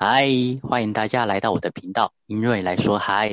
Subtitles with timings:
[0.00, 0.28] 嗨，
[0.62, 3.32] 欢迎大家来到我的频道，英瑞来说嗨。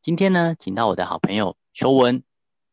[0.00, 2.24] 今天呢，请到我的好朋友邱文，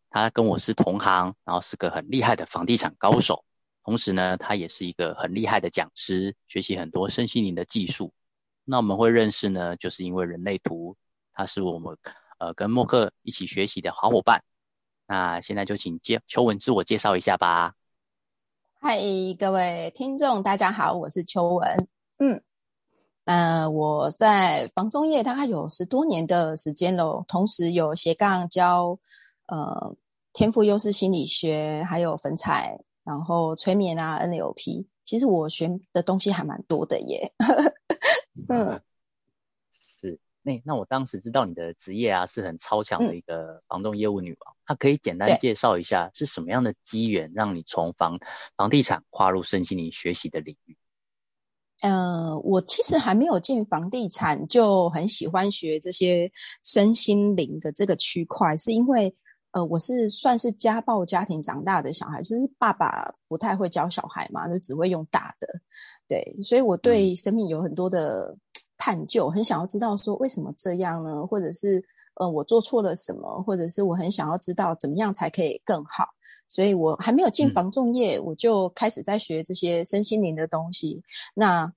[0.10, 3.44] 他跟我是同行，然后是个很厉害的房地产高手，
[3.84, 8.13] 同时呢，他也是一个很厉害的讲师，学习很多身心灵的技术。
[8.63, 10.96] 那我们会认识呢，就是因为人类图，
[11.33, 11.97] 他是我们
[12.39, 14.41] 呃跟默克一起学习的好伙伴。
[15.05, 17.73] 那现在就请介邱文自我介绍一下吧。
[18.80, 18.98] 嗨，
[19.38, 21.89] 各位听众，大家好，我是邱文。
[22.17, 22.41] 嗯。
[23.32, 28.99] 呃，我在房中业大概有十多年的时间喽，同时有斜杠教
[29.48, 29.95] 呃
[30.34, 37.31] 天赋优势心理学，还有粉彩，然后催眠啊 NLP，其实我学的东西还蛮多的耶。
[38.49, 38.81] 嗯，
[40.02, 48.20] 是那那我当时知道你的职业啊是很超强的一个房仲业务女王，那可以简单介绍一下是什么样的机缘让你从房
[48.58, 50.75] 房地产跨入身心灵学习的领域？
[51.81, 56.31] 呃，我其实还没有进房地产，就很喜欢学这些
[56.64, 59.14] 身心灵的这个区块，是因为
[59.52, 65.47] 呃，我是算是家暴家庭长大的小孩，就是爸爸不太会教小孩嘛，就只会用打的，
[66.08, 68.33] 对，所以我对生命有很多的
[68.77, 71.25] 探究，很想要知道说为什么这样呢？
[71.25, 71.83] 或者是
[72.16, 73.42] 呃，我做错了什么？
[73.44, 76.05] 或者是我很想要知道怎么样才可以更好？
[76.48, 81.02] 所以我还没有进房仲业，我就开始在学这些身心灵的东西。
[81.33, 81.72] 那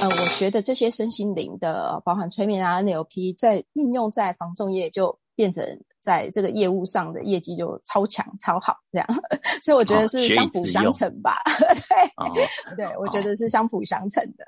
[0.00, 5.64] 呃，我觉得这些身心灵的，包含催眠啊、NLP，在运用在防重业，就变成
[6.00, 9.06] 在这个业务上的业绩就超强、超好这样。
[9.62, 11.36] 所以我觉得是相辅相成吧。
[12.74, 14.44] 对，对我觉得是相辅相成的。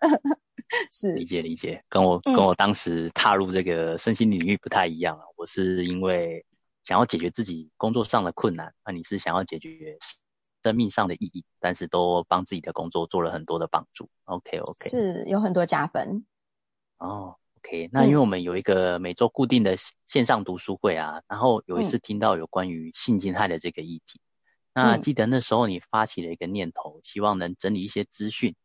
[0.91, 5.23] 是理解理解，跟我跟我当时踏入这个身心领域不太一样啊。
[5.37, 6.45] 我是因为。
[6.83, 9.99] 想要解决自己工作上的困难，那你是想要解决
[10.67, 14.11] 生命上的意义，但是都帮自己的工作做了很多的帮助。
[14.25, 16.27] OK OK，是有很多加分。
[16.99, 24.21] 哦，OK，那因为我们有一个每周固定的线上读书会啊，然后有一次听到有关于性侵害的这个议题，
[24.75, 28.57] 那记得那时候你发起了一个念头，希望能整理一些资讯，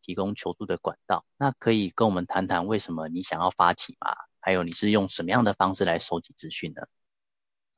[0.00, 1.24] 提供求助的管道。
[1.36, 4.14] 那可以跟我们谈谈为什么你想要发起吗？
[4.38, 6.82] 还有你是用什么样的方式来收集资讯呢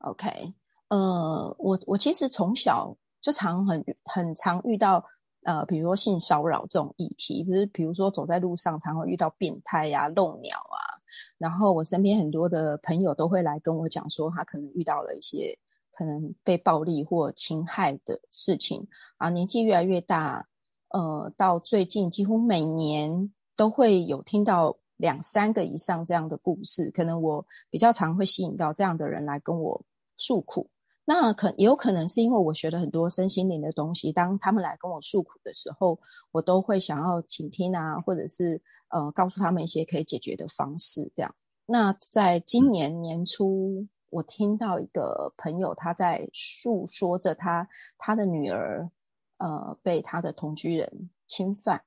[0.00, 0.52] ？OK，
[0.88, 5.02] 呃，我我其实从小就常很很常遇到
[5.44, 10.76] 呃，比如说性骚扰这种议题，不是比如说走在路上常会遇到变态呀、漏鸟啊，
[11.38, 15.58] 然后我身边很多的朋友都会来跟我讲说，他可能遇到了一些
[15.90, 18.86] 可能被暴力或侵害的事情
[19.16, 19.30] 啊。
[19.30, 20.46] 年纪越来越大，
[20.90, 24.76] 呃，到最近几乎每年都会有听到。
[24.96, 29.84] 两三个以上这样的故事，可能我比较常会吸引到这样的人来跟我
[30.16, 30.70] 诉苦。
[31.04, 35.98] 那可也有可能是因为我学了很多身心灵的东西，当他们来跟我诉苦的时候，
[36.32, 41.12] 我都会想要倾听啊，或者是呃告诉他们一些可以解决的方式。
[41.14, 41.34] 这样。
[41.66, 48.90] 那在今年年初，我听到一个朋友他在诉说着他他的女儿
[49.38, 51.82] 呃被他的同居人侵犯，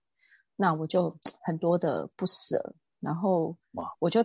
[0.56, 2.76] 那我就 很多的不舍。
[3.00, 3.56] 然后
[4.00, 4.24] 我就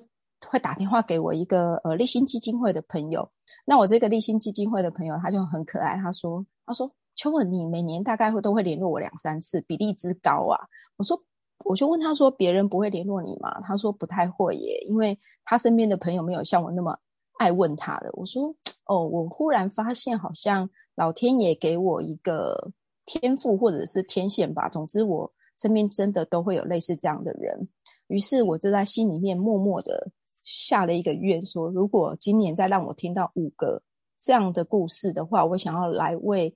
[0.49, 3.29] 会打电话给我一个呃立新基金会的朋友。
[3.65, 10.59] 那我这个立新基金会的朋友他就很可爱，他说：“他说邱文，你每年大概会都会联络我两三次，比例之高啊。”
[10.99, 11.17] 我说
[11.65, 16.99] ：“我就问他说，别人不会联络你吗？”他说：“不太会耶，因为他身边的朋友没有像我那么
[17.39, 18.53] 爱问他的。”我说
[18.87, 22.73] ：“哦，我忽然发现好像老天爷给我一个
[23.07, 24.69] 天赋或者是天线吧。
[24.69, 27.69] 总之，我身边真的都会有类似这样的人。”
[28.09, 30.11] 于是我就在心里面默默的
[30.43, 33.83] 下了一个愿，说如果今年再让我听到五个
[34.21, 36.55] 这样的故事的话，我想要来为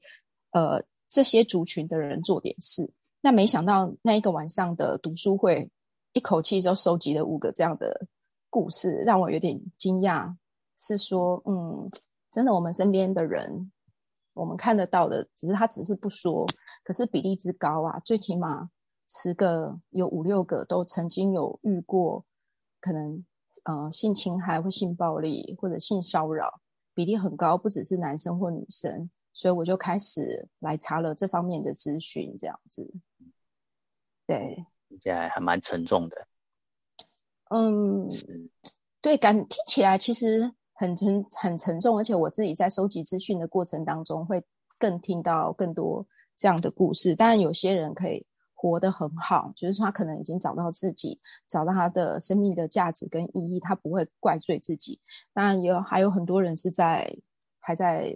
[0.53, 2.91] 呃这些族群的人做点事。
[3.21, 5.71] 那没想到那一个晚上的读书会，
[6.13, 8.07] 一口气就收集了五个这样的
[8.51, 10.35] 故事，让我有点惊讶。
[10.79, 11.89] 是说，嗯，
[12.31, 13.73] 真的，我们身边的人，
[14.35, 16.47] 我们看得到的，只是他只是不说，
[16.85, 18.69] 可是比例之高啊，最起码。
[19.09, 22.25] 十个有五六个都曾经有遇过，
[22.81, 23.25] 可能
[23.65, 26.61] 呃性侵害或性暴力或者性骚扰
[26.95, 32.91] 比例很高，不只是男生或女生，所以我就开始来查了这方面的资讯，这样子。
[34.27, 36.27] 对，听起来还蛮沉重的。
[37.51, 38.09] 嗯，
[39.01, 44.43] 对，感听起来其实很沉很沉重，而且我自己在收集资讯的过程当中，会
[44.79, 46.07] 更听到更多
[46.37, 47.15] 这样的故事。
[47.15, 48.27] 当然，有些人可以。
[48.71, 55.01] 活得很好，就是他可能已经找到自己，找到他的生命的价值跟意义，他不会怪罪自己。
[55.33, 57.11] 当然，有还有很多人是在
[57.61, 58.13] 还在，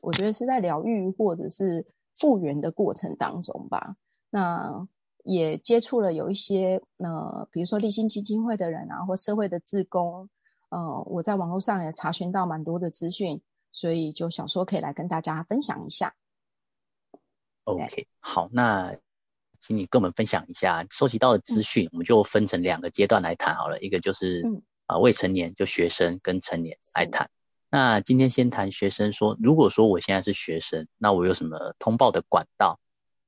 [0.00, 1.86] 我觉得是在疗愈或者是
[2.16, 3.96] 复原的过程当中吧。
[4.30, 4.86] 那
[5.24, 10.28] 也接触了有一些呃，比如说立新基金会的人啊，或社会的志工，
[10.70, 13.40] 呃，我在网络上也查询到蛮多的资讯，
[13.72, 16.14] 所以就想说可以来跟大家分享一下。
[17.64, 18.94] OK，好，那
[19.66, 24.42] 请你跟我们分享一下收集到的资讯，我们就分成两个阶段来谈好了，一个就是
[24.84, 27.30] 啊未成年就学生跟成年来谈。
[27.70, 32.78] 那今天先谈学生，说如果说我现在是学生，那我有什么通报的管道？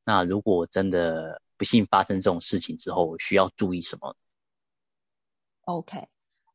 [0.04, 4.14] 那如果我真的不幸发生这种事情之后，我需要注意什么
[5.64, 6.06] ？OK，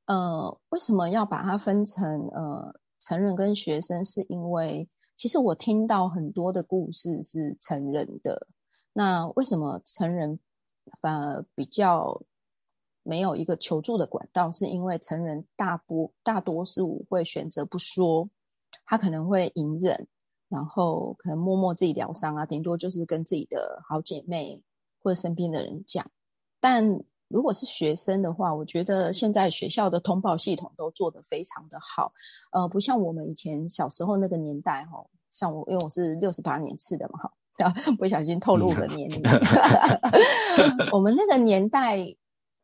[0.06, 4.06] 呃，为什么要把它分成呃成人跟学生？
[4.06, 4.88] 是因为
[5.18, 8.48] 其实我听到很多的故事是成人的，
[8.94, 10.40] 那为什么成人
[11.00, 12.22] 反而比较
[13.04, 14.52] 没有一个求助的管道？
[14.52, 18.30] 是因为成人大多大多数会选择不说，
[18.86, 20.08] 他可能会隐忍，
[20.50, 24.64] 然后可能默默自己疗伤啊，顶多就是跟自己的好姐妹。
[25.04, 26.06] 或者身边的人讲，
[26.60, 26.88] 但
[27.28, 32.14] 如果是学生的话，我觉得现在学校的通报系统都做得非常的好，
[32.52, 37.34] 呃，不像我们以前小时候那个年代哈，像我因为我是六十八年次的嘛哈，
[38.00, 39.22] 不小心透露了年龄，
[40.92, 41.98] 我们那个年代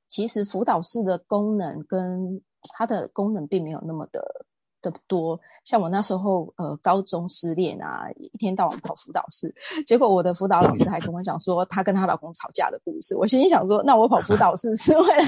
[0.08, 2.42] 其实辅导室的功能跟
[2.74, 4.46] 它的功能并没有那么的。
[4.80, 9.54] 的多，像我那时候，呃，高中失恋啊，一天到晚跑辅导室，
[9.88, 13.16] 结果我的辅导老师还跟我讲说，她跟她老公吵架的故事。
[13.18, 15.24] 我心里想说，那我跑辅导室 是为了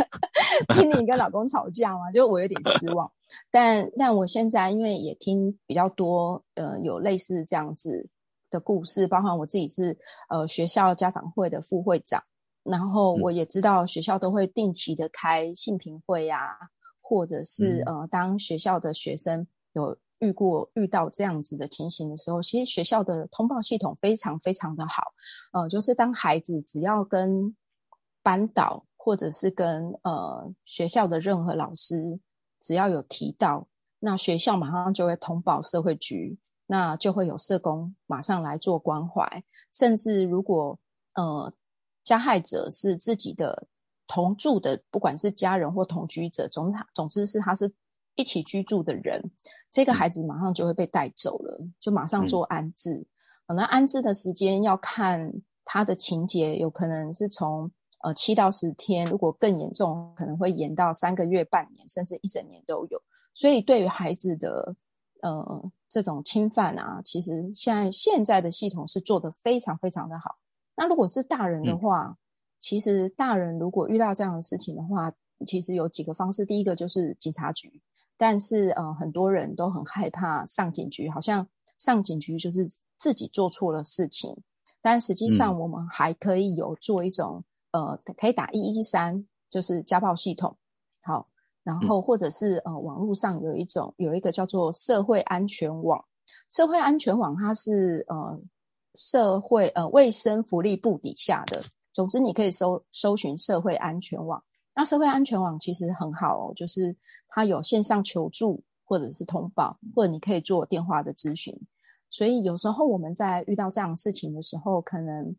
[0.76, 2.12] 听你跟老公吵架吗？
[2.14, 3.12] 就我有点失望。
[3.50, 8.08] 但但我现在因为也听比较多，呃，有类似这样子
[8.50, 9.98] 的故事，包含我自己是
[10.30, 12.24] 呃学校家长会的副会长，
[12.64, 16.58] 然后我也知道学校都会定期的开性评会呀。
[17.02, 25.06] 或者是呃，当学校的学生有遇过遇到这样子的情形的时候，其实学校的通报系统非常非常的好。
[25.52, 27.56] 呃，就是当孩子只要跟
[28.22, 32.20] 班导或者是跟呃学校的任何老师
[32.62, 33.68] 只要有提到，
[33.98, 36.38] 那学校马上就会通报社会局，
[36.70, 39.44] 那就会有社工马上来做关怀。
[39.74, 40.80] 甚至如果
[41.16, 41.52] 呃
[42.04, 43.68] 加害者是自己的。
[44.12, 47.72] 同住的，不管是家人或同居者，总总之是他是
[48.16, 49.22] 一起居住的人，
[49.72, 53.06] 这个孩子马上就会被带走了，就马上做安置。
[53.56, 55.32] 那安置的时间要看
[55.64, 57.70] 他的情节，有可能是从
[58.02, 63.00] 呃七到十天，如果更严重，可能会延到三个月、半年，甚至一整年都有。
[63.36, 64.76] 所以对于孩子的
[65.22, 70.38] 呃这种侵犯啊，其实现在现在的系统是做的非常非常的好。
[70.78, 72.16] 那如果是大人的话，
[72.60, 75.12] 其实大人如果遇到这样的事情的话，
[75.48, 76.46] 其实有几个方式。
[76.46, 77.82] 第一个就是警察局，
[78.18, 81.48] 但是呃很多人都很害怕上警局，好像
[81.78, 84.36] 上警局就是自己做错了事情。
[84.82, 90.56] 但实际上我们还可以有做一种呃可以打一一三，就是家暴系统。
[91.02, 91.28] 好，
[91.64, 96.04] 然后或者是呃网络上有一种有一个叫做社会安全网，
[96.50, 98.42] 社会安全网它是呃
[98.96, 101.62] 社会呃卫生福利部底下的。
[101.92, 104.42] 总之，你可以搜搜寻社会安全网。
[104.76, 106.96] 那社会安全网其实很好哦，就是
[107.28, 111.54] 它有线上求助，或者是通报，或者你可以做电话的咨询。
[112.10, 115.36] 所以有时候我们在遇到这样事情的时候，可能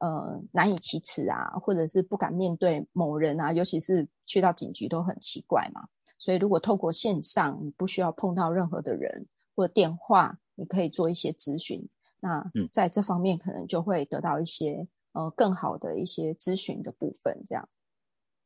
[0.00, 5.86] 呃难以启齿啊，或者是不敢面对某人啊，尤其是去到警局都很奇怪嘛。
[6.18, 11.88] 所以如果透过线上，你不需要碰到任何的人，或者电话，你可以做一些咨询。
[12.20, 14.86] 那在这方面可能就会得到一些。
[15.12, 17.68] 呃，更好的一些咨询的部分，这样。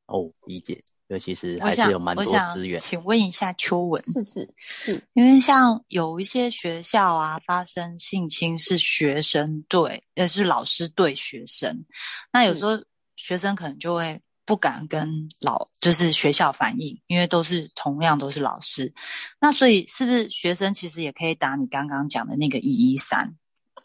[0.07, 0.83] 哦，理解。
[1.13, 2.81] 尤其实还是有蛮多资源。
[2.81, 11.85] 请问一下秋文，是是是，因为像有一些学校啊，发生性侵是学生对，也是老师对学生。
[12.33, 12.83] 那有时候
[13.15, 18.91] 学生可能就会不敢跟老，就是学校反映，因为都是同样都是老师。
[19.39, 23.37] 那所以是不是学生其实也可以打你刚刚讲的那个一一三？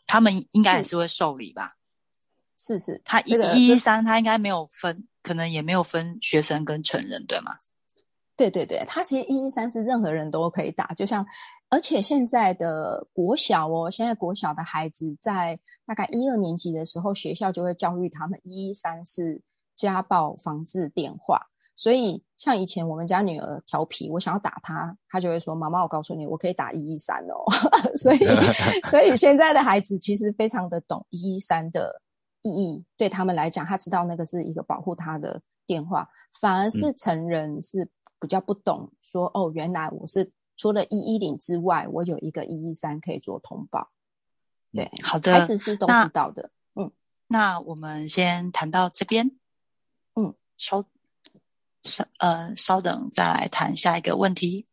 [0.05, 1.73] 他们应该也是会受理吧？
[2.57, 7.51] 是是，他一一一三，他应该没有分，可能也没有分学生跟成人，对吗？
[8.35, 11.25] 对对对，他其实一一三是任何人都可以打，就像，
[11.69, 19.41] 而且现在的国小哦，现在国小的孩子在大概一二年级的时候，学校就会教育他们一一三是
[19.75, 21.39] 家暴防治电话，
[21.75, 27.45] 所以像以前我们家女儿调皮，我想要打她，她就会说：“妈妈，我告诉你，我可以打一一三哦。”
[27.95, 28.17] 所以，
[28.89, 32.01] 所以现在的孩子其实非常的懂一一三的。
[32.47, 37.89] 意义对他们来讲，他知道那个是一个保护他的电话，反而是成人是
[38.19, 43.89] 比较不懂，说哦，原来我是除了一一零之外，我有一个一一三可以做通报。
[44.73, 46.51] 对，好的，孩子是都知道的。
[46.75, 46.91] 嗯，
[47.27, 49.31] 那我们先谈到这边，
[50.15, 50.83] 嗯，稍
[51.83, 54.67] 稍呃稍等，再来谈下一个问题。